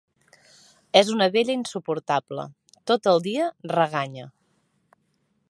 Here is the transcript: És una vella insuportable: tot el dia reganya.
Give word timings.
És 1.01 1.11
una 1.15 1.27
vella 1.35 1.53
insuportable: 1.57 2.47
tot 2.93 3.11
el 3.13 3.23
dia 3.29 3.53
reganya. 3.77 4.29